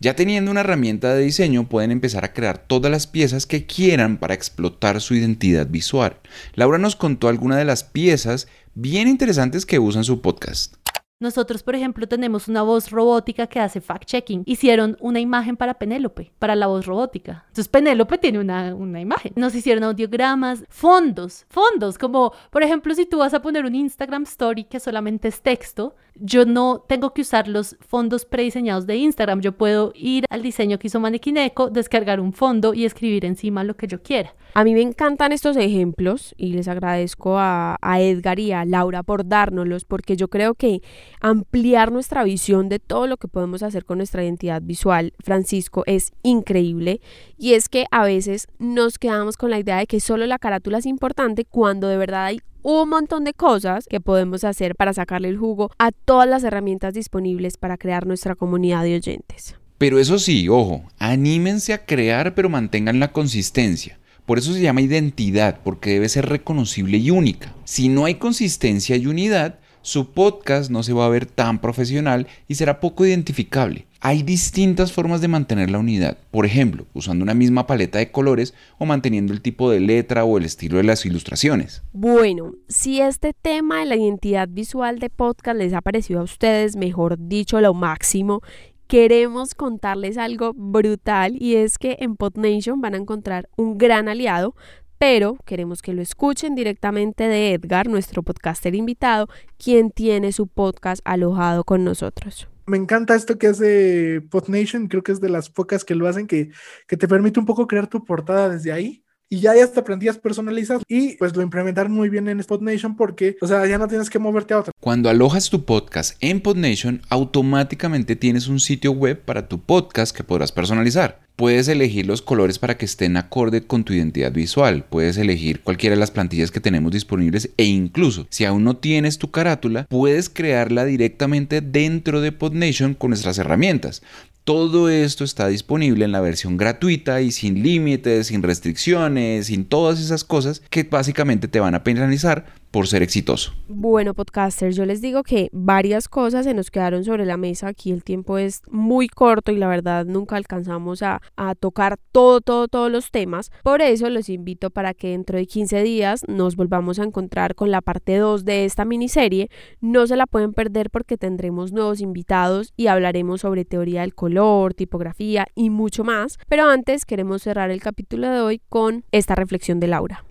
Ya 0.00 0.16
teniendo 0.16 0.50
una 0.50 0.60
herramienta 0.60 1.14
de 1.14 1.22
diseño 1.22 1.68
pueden 1.68 1.92
empezar 1.92 2.24
a 2.24 2.32
crear 2.32 2.58
todas 2.58 2.90
las 2.90 3.06
piezas 3.06 3.46
que 3.46 3.64
quieran 3.64 4.18
para 4.18 4.34
explotar 4.34 5.00
su 5.00 5.14
identidad 5.14 5.68
visual. 5.68 6.18
Laura 6.54 6.78
nos 6.78 6.96
contó 6.96 7.28
algunas 7.28 7.58
de 7.58 7.64
las 7.64 7.84
piezas 7.84 8.48
bien 8.74 9.08
interesantes 9.08 9.64
que 9.64 9.78
usan 9.78 10.04
su 10.04 10.20
podcast. 10.20 10.74
Nosotros, 11.18 11.62
por 11.62 11.74
ejemplo, 11.74 12.06
tenemos 12.06 12.46
una 12.46 12.60
voz 12.60 12.90
robótica 12.90 13.46
que 13.46 13.58
hace 13.58 13.80
fact-checking. 13.80 14.42
Hicieron 14.44 14.98
una 15.00 15.18
imagen 15.18 15.56
para 15.56 15.72
Penélope, 15.72 16.30
para 16.38 16.54
la 16.54 16.66
voz 16.66 16.84
robótica. 16.84 17.44
Entonces, 17.48 17.68
Penélope 17.68 18.18
tiene 18.18 18.38
una, 18.38 18.74
una, 18.74 19.00
imagen. 19.00 19.32
Nos 19.34 19.54
hicieron 19.54 19.84
audiogramas, 19.84 20.64
fondos, 20.68 21.46
fondos, 21.48 21.96
como, 21.96 22.34
por 22.50 22.62
ejemplo, 22.62 22.94
si 22.94 23.06
tú 23.06 23.18
vas 23.18 23.32
a 23.32 23.40
poner 23.40 23.64
un 23.64 23.74
Instagram 23.74 24.24
Story 24.24 24.64
que 24.64 24.78
solamente 24.78 25.28
es 25.28 25.40
texto, 25.40 25.94
yo 26.20 26.44
no 26.44 26.84
tengo 26.86 27.14
que 27.14 27.22
usar 27.22 27.48
los 27.48 27.76
fondos 27.80 28.26
prediseñados 28.26 28.86
de 28.86 28.96
Instagram. 28.96 29.40
Yo 29.40 29.52
puedo 29.52 29.92
ir 29.94 30.24
al 30.28 30.42
diseño 30.42 30.78
que 30.78 30.88
hizo 30.88 31.00
Manequineco, 31.00 31.70
descargar 31.70 32.20
un 32.20 32.34
fondo 32.34 32.74
y 32.74 32.84
escribir 32.84 33.24
encima 33.24 33.64
lo 33.64 33.74
que 33.74 33.86
yo 33.86 34.02
quiera. 34.02 34.34
A 34.54 34.64
mí 34.64 34.72
me 34.72 34.80
encantan 34.80 35.32
estos 35.32 35.56
ejemplos 35.56 36.34
y 36.38 36.54
les 36.54 36.68
agradezco 36.68 37.38
a, 37.38 37.76
a, 37.82 38.00
Edgar 38.00 38.38
y 38.38 38.52
a 38.52 38.64
Laura 38.64 39.02
por 39.02 39.28
dárnoslos 39.28 39.84
porque 39.84 40.16
yo 40.16 40.28
creo 40.28 40.54
que 40.54 40.80
ampliar 41.20 41.92
nuestra 41.92 42.24
visión 42.24 42.68
de 42.68 42.78
todo 42.78 43.06
lo 43.06 43.16
que 43.16 43.28
podemos 43.28 43.62
hacer 43.62 43.84
con 43.84 43.98
nuestra 43.98 44.24
identidad 44.24 44.62
visual, 44.62 45.12
Francisco, 45.20 45.82
es 45.86 46.12
increíble 46.22 47.00
y 47.38 47.54
es 47.54 47.68
que 47.68 47.86
a 47.90 48.04
veces 48.04 48.48
nos 48.58 48.98
quedamos 48.98 49.36
con 49.36 49.50
la 49.50 49.58
idea 49.58 49.78
de 49.78 49.86
que 49.86 50.00
solo 50.00 50.26
la 50.26 50.38
carátula 50.38 50.78
es 50.78 50.86
importante 50.86 51.44
cuando 51.44 51.88
de 51.88 51.96
verdad 51.96 52.26
hay 52.26 52.40
un 52.62 52.88
montón 52.88 53.22
de 53.24 53.32
cosas 53.32 53.86
que 53.86 54.00
podemos 54.00 54.42
hacer 54.42 54.74
para 54.74 54.92
sacarle 54.92 55.28
el 55.28 55.38
jugo 55.38 55.70
a 55.78 55.92
todas 55.92 56.28
las 56.28 56.42
herramientas 56.42 56.94
disponibles 56.94 57.56
para 57.56 57.76
crear 57.76 58.06
nuestra 58.06 58.34
comunidad 58.34 58.82
de 58.82 58.96
oyentes. 58.96 59.54
Pero 59.78 59.98
eso 59.98 60.18
sí, 60.18 60.48
ojo, 60.48 60.82
anímense 60.98 61.72
a 61.72 61.84
crear 61.84 62.34
pero 62.34 62.48
mantengan 62.48 62.98
la 62.98 63.12
consistencia. 63.12 63.98
Por 64.24 64.38
eso 64.38 64.52
se 64.52 64.60
llama 64.60 64.80
identidad, 64.80 65.60
porque 65.62 65.90
debe 65.90 66.08
ser 66.08 66.26
reconocible 66.26 66.98
y 66.98 67.12
única. 67.12 67.54
Si 67.64 67.88
no 67.88 68.04
hay 68.04 68.16
consistencia 68.16 68.96
y 68.96 69.06
unidad, 69.06 69.60
su 69.86 70.10
podcast 70.10 70.68
no 70.68 70.82
se 70.82 70.92
va 70.92 71.06
a 71.06 71.08
ver 71.08 71.26
tan 71.26 71.60
profesional 71.60 72.26
y 72.48 72.56
será 72.56 72.80
poco 72.80 73.06
identificable. 73.06 73.86
Hay 74.00 74.24
distintas 74.24 74.90
formas 74.90 75.20
de 75.20 75.28
mantener 75.28 75.70
la 75.70 75.78
unidad, 75.78 76.18
por 76.32 76.44
ejemplo, 76.44 76.86
usando 76.92 77.22
una 77.22 77.34
misma 77.34 77.68
paleta 77.68 78.00
de 78.00 78.10
colores 78.10 78.52
o 78.78 78.84
manteniendo 78.84 79.32
el 79.32 79.42
tipo 79.42 79.70
de 79.70 79.78
letra 79.78 80.24
o 80.24 80.38
el 80.38 80.44
estilo 80.44 80.78
de 80.78 80.82
las 80.82 81.06
ilustraciones. 81.06 81.84
Bueno, 81.92 82.54
si 82.66 83.00
este 83.00 83.32
tema 83.32 83.78
de 83.78 83.86
la 83.86 83.94
identidad 83.94 84.48
visual 84.48 84.98
de 84.98 85.08
podcast 85.08 85.56
les 85.56 85.72
ha 85.72 85.82
parecido 85.82 86.18
a 86.18 86.24
ustedes, 86.24 86.74
mejor 86.74 87.16
dicho, 87.16 87.60
lo 87.60 87.72
máximo, 87.72 88.42
queremos 88.88 89.54
contarles 89.54 90.18
algo 90.18 90.52
brutal 90.52 91.40
y 91.40 91.54
es 91.54 91.78
que 91.78 91.96
en 92.00 92.16
PodNation 92.16 92.80
van 92.80 92.94
a 92.94 92.98
encontrar 92.98 93.48
un 93.56 93.78
gran 93.78 94.08
aliado 94.08 94.56
pero 94.98 95.36
queremos 95.44 95.82
que 95.82 95.92
lo 95.92 96.02
escuchen 96.02 96.54
directamente 96.54 97.24
de 97.24 97.54
Edgar, 97.54 97.88
nuestro 97.88 98.22
podcaster 98.22 98.74
invitado, 98.74 99.28
quien 99.58 99.90
tiene 99.90 100.32
su 100.32 100.46
podcast 100.46 101.00
alojado 101.04 101.64
con 101.64 101.84
nosotros. 101.84 102.48
Me 102.66 102.76
encanta 102.76 103.14
esto 103.14 103.38
que 103.38 103.46
hace 103.46 104.22
PodNation, 104.30 104.88
creo 104.88 105.02
que 105.02 105.12
es 105.12 105.20
de 105.20 105.28
las 105.28 105.50
pocas 105.50 105.84
que 105.84 105.94
lo 105.94 106.08
hacen, 106.08 106.26
que, 106.26 106.50
que 106.88 106.96
te 106.96 107.06
permite 107.06 107.38
un 107.38 107.46
poco 107.46 107.66
crear 107.66 107.86
tu 107.86 108.04
portada 108.04 108.48
desde 108.48 108.72
ahí 108.72 109.05
y 109.28 109.40
ya 109.40 109.52
hay 109.52 109.60
hasta 109.60 109.84
plantillas 109.84 110.18
personalizadas 110.18 110.82
y 110.88 111.16
pues 111.16 111.34
lo 111.34 111.42
implementaron 111.42 111.92
muy 111.92 112.08
bien 112.08 112.28
en 112.28 112.42
SpotNation 112.42 112.96
porque, 112.96 113.36
o 113.40 113.46
sea, 113.46 113.66
ya 113.66 113.78
no 113.78 113.88
tienes 113.88 114.10
que 114.10 114.18
moverte 114.18 114.54
a 114.54 114.60
otra. 114.60 114.72
Cuando 114.80 115.08
alojas 115.08 115.50
tu 115.50 115.64
podcast 115.64 116.16
en 116.20 116.40
PodNation, 116.40 117.02
automáticamente 117.08 118.16
tienes 118.16 118.48
un 118.48 118.60
sitio 118.60 118.92
web 118.92 119.20
para 119.20 119.48
tu 119.48 119.60
podcast 119.60 120.16
que 120.16 120.24
podrás 120.24 120.52
personalizar. 120.52 121.20
Puedes 121.36 121.68
elegir 121.68 122.06
los 122.06 122.22
colores 122.22 122.58
para 122.58 122.78
que 122.78 122.86
estén 122.86 123.18
acorde 123.18 123.66
con 123.66 123.84
tu 123.84 123.92
identidad 123.92 124.32
visual. 124.32 124.86
Puedes 124.88 125.18
elegir 125.18 125.60
cualquiera 125.60 125.94
de 125.94 126.00
las 126.00 126.10
plantillas 126.10 126.50
que 126.50 126.60
tenemos 126.60 126.92
disponibles 126.92 127.50
e 127.58 127.64
incluso 127.64 128.26
si 128.30 128.46
aún 128.46 128.64
no 128.64 128.78
tienes 128.78 129.18
tu 129.18 129.30
carátula, 129.30 129.86
puedes 129.90 130.30
crearla 130.30 130.86
directamente 130.86 131.60
dentro 131.60 132.22
de 132.22 132.32
PodNation 132.32 132.94
con 132.94 133.10
nuestras 133.10 133.36
herramientas. 133.36 134.02
Todo 134.46 134.88
esto 134.88 135.24
está 135.24 135.48
disponible 135.48 136.04
en 136.04 136.12
la 136.12 136.20
versión 136.20 136.56
gratuita 136.56 137.20
y 137.20 137.32
sin 137.32 137.64
límites, 137.64 138.28
sin 138.28 138.44
restricciones, 138.44 139.48
sin 139.48 139.64
todas 139.64 139.98
esas 139.98 140.22
cosas 140.22 140.62
que 140.70 140.84
básicamente 140.84 141.48
te 141.48 141.58
van 141.58 141.74
a 141.74 141.82
penalizar 141.82 142.46
por 142.76 142.88
ser 142.88 143.02
exitoso. 143.02 143.54
Bueno, 143.68 144.12
podcasters, 144.12 144.76
yo 144.76 144.84
les 144.84 145.00
digo 145.00 145.22
que 145.22 145.48
varias 145.50 146.08
cosas 146.08 146.44
se 146.44 146.52
nos 146.52 146.70
quedaron 146.70 147.04
sobre 147.04 147.24
la 147.24 147.38
mesa. 147.38 147.68
Aquí 147.68 147.90
el 147.90 148.04
tiempo 148.04 148.36
es 148.36 148.60
muy 148.70 149.08
corto 149.08 149.50
y 149.50 149.56
la 149.56 149.66
verdad 149.66 150.04
nunca 150.04 150.36
alcanzamos 150.36 151.02
a, 151.02 151.22
tocar 151.58 151.96
todo, 152.12 152.42
todo, 152.42 152.68
todos 152.68 152.92
los 152.92 153.10
temas. 153.10 153.50
Por 153.62 153.80
eso 153.80 154.10
los 154.10 154.28
invito 154.28 154.68
para 154.68 154.92
que 154.92 155.12
dentro 155.12 155.38
de 155.38 155.46
15 155.46 155.82
días 155.84 156.24
nos 156.28 156.54
volvamos 156.54 156.98
a 156.98 157.04
encontrar 157.04 157.54
con 157.54 157.70
la 157.70 157.80
parte 157.80 158.18
2 158.18 158.44
de 158.44 158.66
esta 158.66 158.84
miniserie. 158.84 159.48
No 159.80 160.06
se 160.06 160.16
la 160.16 160.26
pueden 160.26 160.52
perder 160.52 160.90
porque 160.90 161.16
tendremos 161.16 161.72
nuevos 161.72 162.02
invitados 162.02 162.74
y 162.76 162.88
hablaremos 162.88 163.40
sobre 163.40 163.64
teoría 163.64 164.02
del 164.02 164.14
color, 164.14 164.74
tipografía 164.74 165.46
y 165.54 165.70
mucho 165.70 166.04
más. 166.04 166.38
Pero 166.46 166.68
antes 166.68 167.06
queremos 167.06 167.40
cerrar 167.40 167.70
el 167.70 167.80
capítulo 167.80 168.28
de 168.28 168.42
hoy 168.42 168.60
con 168.68 169.06
esta 169.12 169.34
reflexión 169.34 169.80
de 169.80 169.86
Laura. 169.86 170.26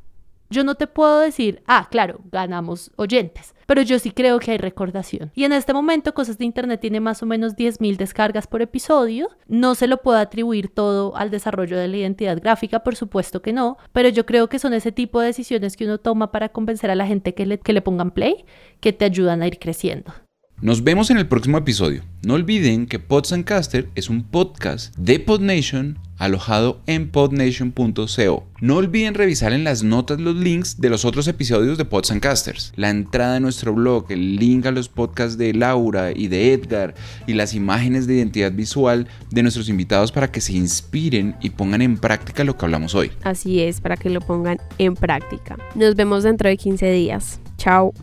Yo 0.50 0.64
no 0.64 0.76
te 0.76 0.88
puedo 0.88 1.20
decir, 1.20 1.64
ah, 1.66 1.88
claro, 1.90 2.22
ganamos 2.32 2.92
oyentes, 2.98 3.56
pero 3.66 3.82
yo 3.82 3.98
sí 4.00 4.12
creo 4.12 4.40
que 4.40 4.52
hay 4.52 4.58
recordación. 4.58 5.32
Y 5.34 5.44
en 5.44 5.54
este 5.54 5.74
momento 5.74 6.14
Cosas 6.14 6.38
de 6.38 6.46
Internet 6.46 6.82
tiene 6.82 7.00
más 7.00 7.24
o 7.24 7.26
menos 7.26 7.56
10.000 7.56 7.98
descargas 7.98 8.48
por 8.48 8.62
episodio. 8.62 9.30
No 9.48 9.76
se 9.76 9.88
lo 9.88 9.98
puedo 9.98 10.18
atribuir 10.18 10.74
todo 10.74 11.16
al 11.16 11.32
desarrollo 11.32 11.78
de 11.78 11.88
la 11.88 11.98
identidad 11.98 12.40
gráfica, 12.40 12.84
por 12.84 12.96
supuesto 12.96 13.42
que 13.42 13.54
no, 13.54 13.78
pero 13.92 14.10
yo 14.10 14.26
creo 14.26 14.50
que 14.50 14.60
son 14.60 14.74
ese 14.74 14.92
tipo 14.92 15.20
de 15.20 15.28
decisiones 15.28 15.76
que 15.76 15.86
uno 15.86 15.98
toma 15.98 16.32
para 16.32 16.50
convencer 16.50 16.92
a 16.92 16.96
la 16.96 17.08
gente 17.08 17.34
que 17.34 17.46
le, 17.46 17.60
que 17.60 17.74
le 17.74 17.82
pongan 17.82 18.12
play, 18.12 18.46
que 18.80 18.94
te 18.94 19.06
ayudan 19.06 19.42
a 19.42 19.48
ir 19.48 19.60
creciendo. 19.60 20.14
Nos 20.62 20.86
vemos 20.86 21.10
en 21.10 21.18
el 21.18 21.28
próximo 21.28 21.58
episodio. 21.58 22.02
No 22.26 22.36
olviden 22.36 22.88
que 22.88 22.98
Pods 22.98 23.34
and 23.34 23.44
Caster 23.44 23.90
es 23.94 24.10
un 24.10 24.24
podcast 24.24 24.96
de 24.96 25.20
PodNation 25.20 26.00
alojado 26.18 26.80
en 26.88 27.10
podnation.co. 27.10 28.48
No 28.62 28.78
olviden 28.78 29.16
revisar 29.16 29.52
en 29.52 29.66
las 29.66 29.84
notas 29.84 30.22
los 30.22 30.34
links 30.34 30.80
de 30.80 30.90
los 30.90 31.04
otros 31.04 31.28
episodios 31.28 31.78
de 31.78 31.84
Pods 31.84 32.12
and 32.12 32.22
Casters, 32.22 32.72
la 32.78 32.90
entrada 32.90 33.34
de 33.34 33.42
nuestro 33.42 33.74
blog, 33.74 34.06
el 34.10 34.38
link 34.38 34.66
a 34.66 34.72
los 34.72 34.88
podcasts 34.88 35.38
de 35.38 35.54
Laura 35.54 36.12
y 36.16 36.30
de 36.30 36.54
Edgar 36.54 36.96
y 37.28 37.34
las 37.34 37.54
imágenes 37.54 38.08
de 38.08 38.16
identidad 38.16 38.54
visual 38.54 39.10
de 39.32 39.44
nuestros 39.44 39.68
invitados 39.68 40.14
para 40.14 40.32
que 40.32 40.40
se 40.40 40.54
inspiren 40.54 41.36
y 41.42 41.50
pongan 41.50 41.82
en 41.82 41.98
práctica 41.98 42.46
lo 42.46 42.58
que 42.58 42.64
hablamos 42.64 42.96
hoy. 42.96 43.12
Así 43.24 43.60
es, 43.60 43.82
para 43.82 43.98
que 43.98 44.10
lo 44.10 44.22
pongan 44.22 44.58
en 44.78 44.96
práctica. 44.96 45.58
Nos 45.76 45.96
vemos 45.96 46.24
dentro 46.24 46.48
de 46.48 46.56
15 46.56 46.92
días. 46.92 47.42
Chao. 47.58 47.94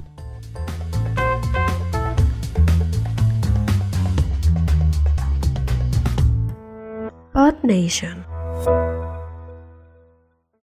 Earth 7.34 7.64
Nation. 7.64 8.26